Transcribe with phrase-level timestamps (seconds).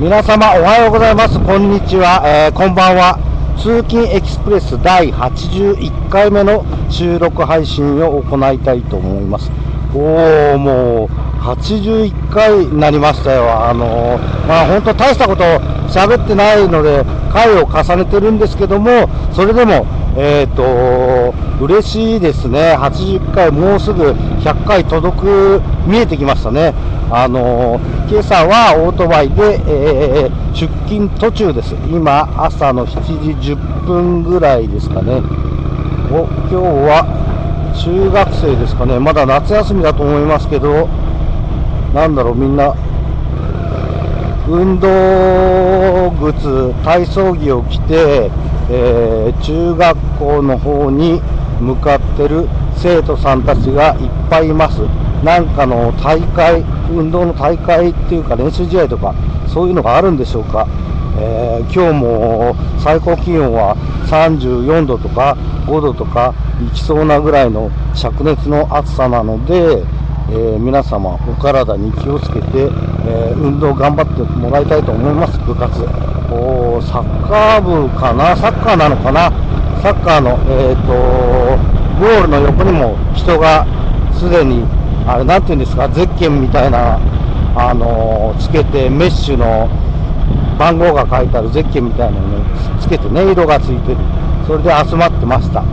[0.00, 1.40] 皆様おはようございます。
[1.40, 3.18] こんにちは、えー、こんばんは。
[3.58, 9.50] 通勤エキスプレス第81回目の収録配信を行いたいと思います。
[9.92, 11.08] おおもう
[11.42, 13.50] 81回になりましたよ。
[13.50, 15.42] あのー、まあ本当大したこと
[15.90, 19.84] 喋ってないので回を重ねてるんですけどもそれでも
[20.16, 22.76] えっ、ー、と嬉しいですね。
[22.78, 26.72] 80回もうすぐ100回届く見えてきましたね。
[27.10, 31.74] あのー、今朝はオートバイで、えー、出勤途中です。
[31.88, 35.22] 今、朝の7時10分ぐらいですかね。
[36.12, 38.98] お、今日は中学生ですかね。
[38.98, 40.86] まだ夏休みだと思いますけど、
[41.94, 42.74] なんだろう、みんな、
[44.46, 48.30] 運動靴、体操着を着て、
[48.70, 51.22] えー、中学校の方に
[51.58, 52.46] 向かってる
[52.76, 55.07] 生徒さんたちがいっぱいいます。
[55.24, 59.14] なんかの大会、運動の大会っていうか練習試合とか、
[59.48, 60.66] そういうのがあるんでしょうか？
[61.20, 63.74] えー、今日も最高気温は
[64.06, 66.32] 34度とか5度とか
[66.64, 69.82] いきそうなぐらいの灼熱の暑さなので、
[70.30, 72.46] えー、皆様お体に気をつけて、
[73.06, 75.82] えー、運動頑張ってもらいたいと思います、部活。
[76.30, 78.36] おサッカー部かな？
[78.36, 79.32] サッカーなのかな？
[79.82, 80.92] サッカーの、えーと、
[81.98, 83.66] ゴールの横にも人が
[84.12, 84.62] すでに
[85.08, 87.00] あれ、なんていうんですか、ゼッケンみたいな、
[87.56, 89.66] あの、つけて、メッシュの
[90.58, 92.44] 番号が書いてあるゼッケンみたいなのに
[92.78, 93.96] つけてね、色がついてる。
[94.46, 95.64] それで集まってました。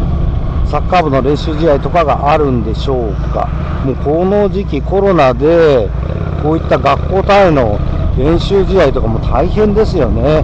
[0.65, 3.49] サッカー部の練習試合とかがあるんでしょうか。
[3.85, 5.89] もうこの時期コロナで、
[6.41, 7.77] こういった学校単位の
[8.17, 10.43] 練習試合とかも大変ですよね。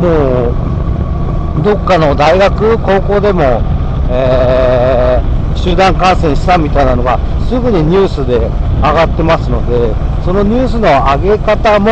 [0.00, 0.50] も
[1.60, 3.60] う、どっかの大学、高校でも、
[4.10, 9.92] えー、集団感染したみたいなのがすぐにニュースで上がってますので、
[10.24, 11.90] そのニュースの上げ方も、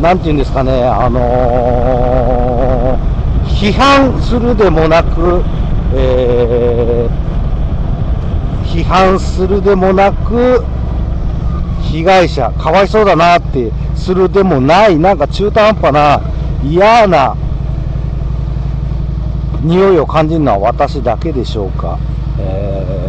[0.00, 5.42] なんていうんですかね、あのー、批判するでもなく、
[5.94, 10.64] えー、批判するでもなく、
[11.82, 16.20] 被害者、かわいそうだなってするでもない、なんか中途半端な
[16.62, 17.34] 嫌な
[19.62, 21.98] 匂いを感じるのは私だけでしょうか。
[22.38, 23.08] えー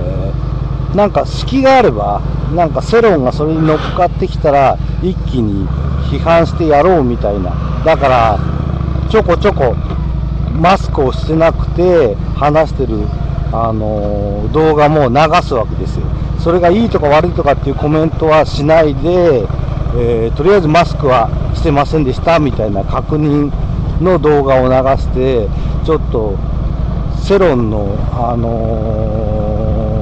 [0.96, 2.22] なんか隙があれば、
[2.56, 5.68] なんか世論がそれに乗っかってきたら、一気に
[6.10, 7.52] 批判してやろうみたいな。
[7.86, 8.40] だから、
[9.10, 9.76] ちょこちょこ
[10.60, 13.06] マスクをしてなくて話してる、
[13.52, 16.06] あのー、動画も流すわけですよ。
[16.40, 19.46] それがいいとか悪いとかっていうコメントはしないで、
[19.96, 23.52] えー、とりあえずマスクはしてませんでしたみたいな確認
[24.02, 25.48] の動画を流して、
[25.90, 26.38] ちょっと
[27.28, 30.00] 世論の、あのー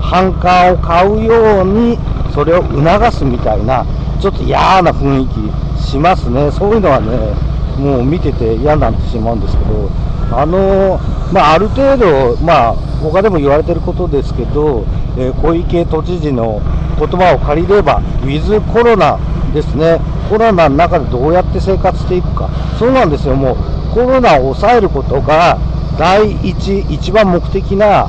[0.00, 1.98] 反感を買うように
[2.32, 3.84] それを促すみたいな
[4.20, 6.52] ちょっと嫌な雰囲気しますね。
[6.52, 7.34] そういうのはね
[7.82, 9.90] もう見てて嫌になってしまうんですけど
[10.30, 11.00] あの
[11.32, 14.84] まあ、ある程度、まあ、他でも言われてることですけど、
[15.18, 16.60] えー、小池都知事の
[16.96, 19.18] 言葉を借りれば、ウィズコロナ
[19.52, 19.98] ですね、
[20.30, 23.56] コロナの中でどうやって生活していくか、そうなんですよ、もう
[23.94, 25.56] コロナを抑えることが
[25.96, 28.08] 第一、一番目的な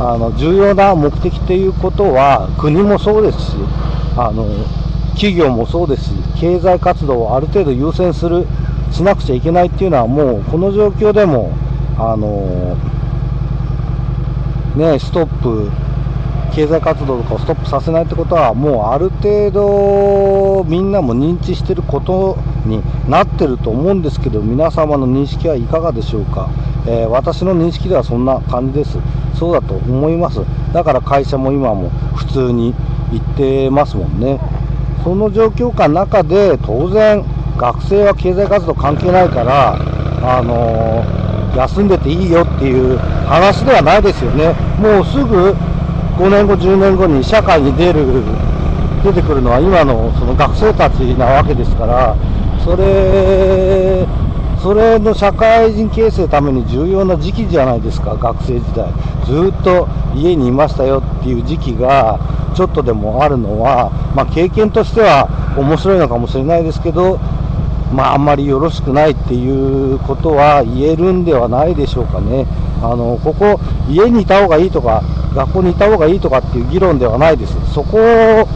[0.00, 3.56] あの重要な目的ということは国もそうですし
[4.16, 4.44] あの
[5.14, 8.44] 企業もそうですし経済活動をある程度優先する
[8.90, 11.52] しなくちゃいけないっていうのはもうこの状況でも
[11.96, 12.76] あの
[14.74, 15.70] ねストップ
[16.52, 22.36] 経済活動とかをストップさせないってことはもうある程度みんなも認知してること
[22.66, 26.48] になってると思うんですけど皆様の認識はいかがでしょうか、
[26.86, 28.98] えー、私の認識ではそんな感じです
[29.40, 30.40] そうだと思います。
[30.74, 32.74] だから会社も今も普通に
[33.10, 34.38] 行ってますもんね。
[35.02, 37.24] その状況下の中で当然
[37.56, 39.76] 学生は経済活動関係ないから、
[40.22, 44.52] あのー、休んでていいよっていう話ではないですよね。
[44.78, 45.56] もうすぐ
[46.18, 48.22] 5年後、10年後に社会に出る、
[49.02, 52.14] 出てくるのは今のその学生たちなわけですから、
[52.64, 54.06] それ
[54.62, 58.92] それの社会人形成のために重要な時期じゃないですか、学生時代。
[59.24, 62.20] ずっと家にいましたよっていう時期が
[62.54, 67.18] ちょっとでもあるのは、まあ、経験としては面白いのかもしれないですけど、
[67.94, 72.46] まあ、あんまりよろしくないっていうことは言えるんではないでしょうかね。
[72.82, 73.58] あのここ、
[73.88, 75.02] 家にいた方がいいとか、
[75.34, 77.56] 学校にいた方がいいとかっていう議論ではないです。
[77.72, 78.46] そこを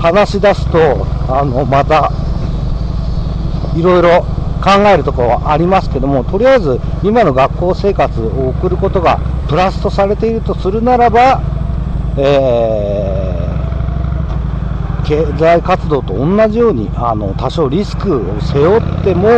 [0.00, 2.10] 話し出すと、あのまた
[3.74, 4.22] いろいろ
[4.62, 11.42] 考えるところはありますけども、とりあえず今の学校生活を送ることがプラスとされているとするならば、
[12.16, 19.28] えー、経済活動と同じようにあの多少リスクを背負っても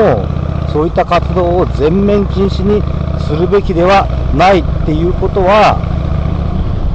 [0.73, 2.83] そういった活動を全面禁止に
[3.25, 5.79] するべきではないっていうことは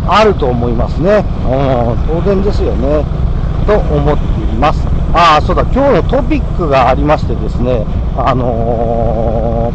[0.08, 3.06] あると思いますね、うん、当然ですよね。
[3.66, 4.89] と思っています。
[5.12, 5.64] ああそうだ。
[5.64, 7.84] 今日のトピックがありましてですね
[8.16, 9.74] あの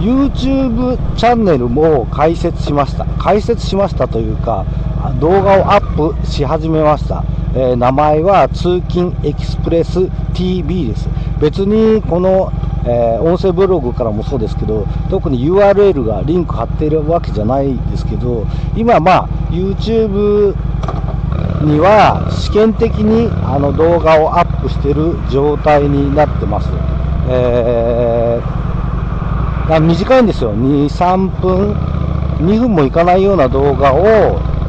[0.00, 3.04] ー、YouTube チャンネルも開設しました。
[3.04, 4.64] 開設しましたというか
[5.20, 7.22] 動画をアップし始めました、
[7.54, 11.08] えー、名前は通勤エキスプレス TV です。
[11.40, 12.50] 別にこの、
[12.86, 20.56] えー、音声ブログからもそうですけど特に URL がリンク貼っているわけじゃないですけど今まあ YouTube
[21.66, 26.68] には試験的にあの動画をアップしている状態になってます、
[27.28, 30.54] えー、短いんですよ。
[30.54, 31.74] 2、3分
[32.38, 34.04] 2分もいかないような動画を、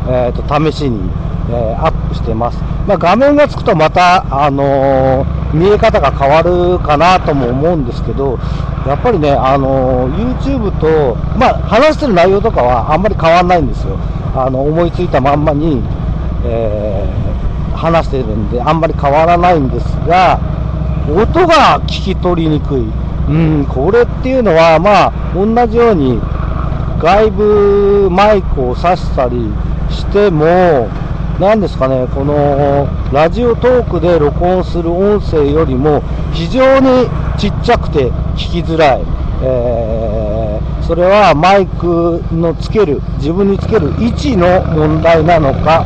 [0.10, 1.10] えーと、試しに、
[1.50, 8.40] えー、アップしてます、まあ、画面がつくとまた、あのー、見え方が変わるかなとも思うんですけど
[8.88, 13.98] やっぱりね、あの YouTube と、まあ、話してる内容とかはあんまり変わらないんですよ。
[14.34, 15.84] あの思いついたまんまに、
[16.48, 20.40] えー、話してるんであんまり変わらないんですが
[21.10, 26.20] 音が聞き取りにくい、うん、これっていうのは、まあ、同じように
[27.00, 29.38] 外部マイクを挿したり
[29.90, 30.90] しても、
[31.40, 36.02] なんですかね、このラジオトークで録音する音声よりも
[36.34, 37.08] 非常に
[37.38, 39.04] ちっちゃくて聞きづらい、
[39.44, 45.86] えー、それはマイクのつける、自分につける位置の問題なのか、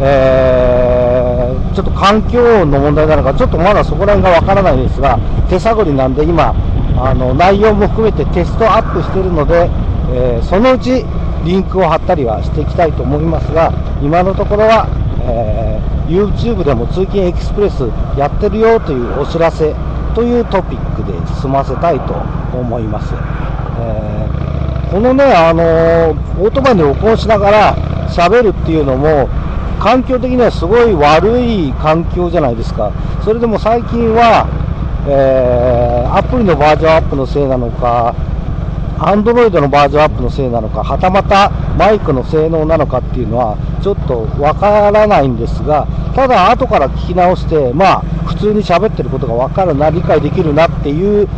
[0.00, 5.18] えー、ちょっと環境の問題なのか、ちょっとまだそこら辺がわからないですが、
[5.48, 6.54] 手探りなんで今、
[7.00, 9.68] あの内容も含めてテストアップしているので、
[10.10, 11.04] えー、そのうち
[11.44, 13.72] リンクを貼ったりはしていきたいと思いますが、
[14.02, 14.86] 今のところは、
[15.22, 17.82] えー、YouTube でも通勤エクスプレス
[18.16, 19.74] やってるよというお知らせ
[20.14, 22.14] というトピックで済ませたいと
[22.56, 23.14] 思います。
[23.80, 27.76] えー、このね、あの、オートバイに録音しながら
[28.08, 29.28] 喋るっていうのも、
[29.78, 32.92] 環境的にはすごい悪い環境じゃないですか。
[33.24, 34.46] それでも最近は、
[35.08, 38.14] えー、アプリのバージョンアップのせいなのか、
[39.00, 51.28] アンドロイドのバージョンアップのせいなのか、はたまたマイクの性能なのかっていうのは、ちょっとわからないんですが、ただ、後から聞き直して、まあ、普通に喋ってることがわかるな、理解できるなっていう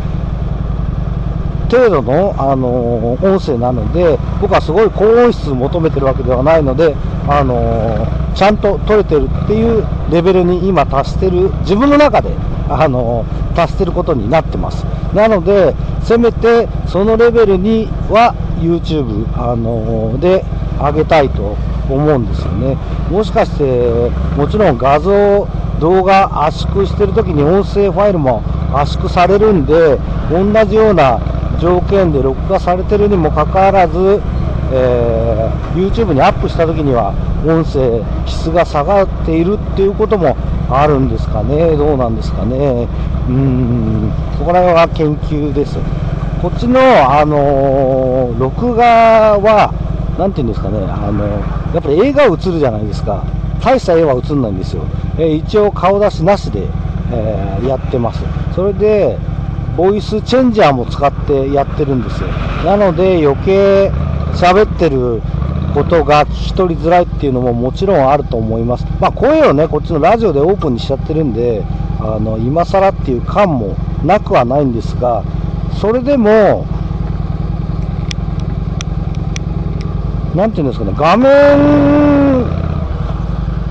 [1.71, 6.95] 程度の、あの、音声なので、僕はすごい高音質求めてるわけではないので、
[7.27, 12.35] あの、ちゃんと撮れてるっていうレベルに今達してる、自分の中で、
[12.69, 13.25] あの、
[13.55, 14.85] 達してることになってます。
[15.13, 15.73] なので、
[16.03, 20.43] せめてそのレベルには YouTube、あので
[20.79, 21.55] 上げたいと
[21.89, 22.77] 思うんですよね。
[23.09, 25.47] もしかして、もちろん画像、
[25.79, 28.41] 動画圧縮してるときに音声ファイルも
[28.73, 29.97] 圧縮されるんで、
[30.29, 31.19] 同じような
[31.61, 34.19] 条件で録画されてるにもかかわらず、
[34.73, 37.13] えー、YouTube にアップした時には
[37.45, 40.35] 音声質が下がっているっていうことも
[40.69, 41.77] あるんですかね。
[41.77, 42.87] どうなんですかね。
[43.29, 44.11] うん。
[44.39, 45.77] そこら辺は研究です。
[46.41, 49.71] こっちの、あのー、録画は
[50.17, 50.79] 何て言うんですかね。
[50.79, 51.25] あの
[51.73, 53.23] やっぱり映画映るじゃないですか。
[53.61, 54.83] 大した絵は映んないんですよ、
[55.19, 56.67] えー、一応顔出しなしで、
[57.13, 58.23] え、やってます。
[58.55, 59.17] それで
[59.75, 62.27] ボイスチェンジャーも使ってやってるんですよ。
[62.65, 63.91] なので余計
[64.33, 65.21] 喋ってる
[65.73, 68.85] ことが聞き取りづらいっていうのももちろんあると思います。
[68.99, 71.63] まあ、声をね、こっちのラジオでオープンにしちゃってるんで、
[71.99, 75.23] あの、今更っていう感もなくはないんですが、
[75.79, 76.65] それでも、
[80.35, 82.45] なんていうんですかね、画面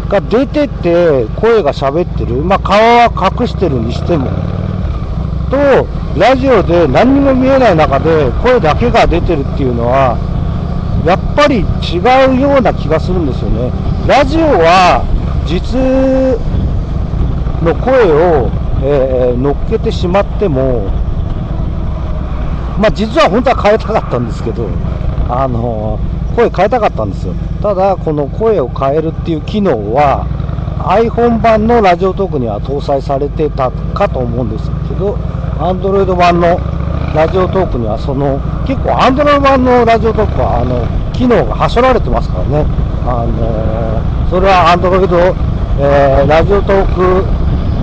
[0.09, 4.31] が出てて声が喋ってる、まあ、顔は隠してるにしても、
[5.51, 10.17] と、ラジオで何にも見えない中で声だけが出てるっていうのは、
[11.05, 11.99] やっぱり違
[12.37, 13.73] うような気がするんですよね。
[14.07, 15.05] ラジオは
[15.47, 15.77] 実
[17.65, 18.51] の声を、
[18.83, 20.89] えー、乗っけてしまっても、
[22.79, 24.69] まあ、実は本当は変えたかったんですけど、
[25.29, 25.99] あの
[26.35, 27.35] 声変えたかったんですよ。
[27.63, 30.27] ただ、この声を変えるっていう機能は、
[30.85, 35.15] iPhone 版のラジオトークには搭載されてたかと思うんですけど、
[35.59, 36.59] Android 版の
[37.15, 42.65] ラジオトークにはその結構 Android 版のラジオトークはあの機能がはしょられてますからね、
[43.05, 45.05] あの、それは Android、
[45.79, 47.25] えー、ラジオトーク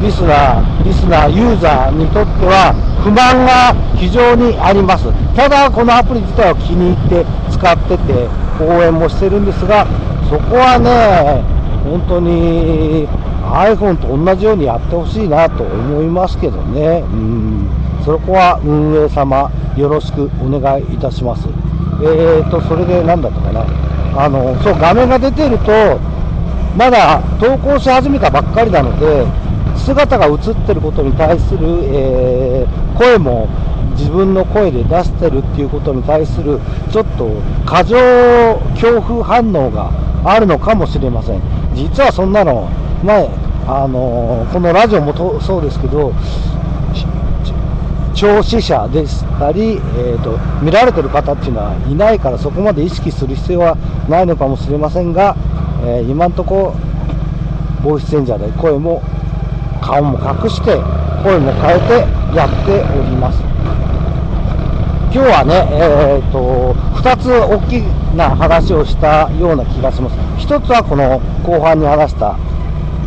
[0.02, 2.74] リスナー、リスナー、ユーザーにとっては
[3.04, 5.06] 不満が非常にあります。
[5.36, 8.28] ただ、このアプリ自体を気に入って使ってて
[8.62, 9.86] 応援もしてるんですが、
[10.30, 11.57] そこはね、
[11.90, 13.08] 本当に
[13.44, 17.70] iPhone と同じようにやってほしいなと思いますけどね、うん、
[18.04, 21.48] そこは運営様、よろしくお願いいたします。
[22.02, 23.66] えーと、それで何だったかな、
[24.24, 26.00] あのそう画面が出てると、
[26.78, 29.26] まだ投稿し始めたばっかりなので、
[29.78, 33.48] 姿が映ってることに対する、えー声も
[33.96, 36.60] 自分の声で出してるっていうことに対する
[36.92, 37.30] ちょっと
[37.66, 37.96] 過剰
[38.74, 39.92] 恐怖反応が
[40.26, 41.57] あるのかもしれません。
[41.78, 42.68] 実はそんなの
[43.04, 43.30] 前
[43.68, 46.12] あのーこのラジオもとそうですけど
[48.16, 53.76] 聴視者でしたり、えーと、見られてる方っていうのはいないからそこまで意識する必要は
[54.10, 55.36] ないのかもしれませんが、
[55.86, 56.88] えー今のところ
[57.84, 59.04] ボイスチェンジャーで声も
[59.82, 60.82] 顔も隠して
[61.24, 63.40] 声も変えてやっております。
[65.10, 67.82] 今日はね、えー、と2つ大き
[68.16, 70.16] な話をしたような気がします。
[70.46, 72.38] 1つはこの後半に話した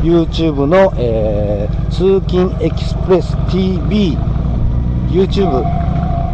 [0.02, 4.16] YouTube の、えー通勤エキスプレス TV
[5.10, 5.62] YouTube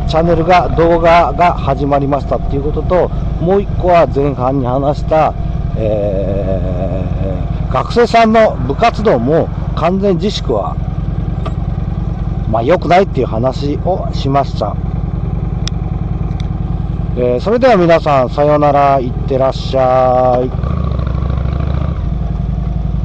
[0.06, 3.08] チャンネルが動画が始まりましたっていうことと
[3.40, 5.34] もう1個は前半に話した、
[5.76, 6.76] えー
[7.72, 10.76] 学生さんの部活動も完全自粛は
[12.48, 14.76] まあ良くないっていう話をしました、
[17.18, 20.85] えーそれでは皆さんさようならいってらっしゃい。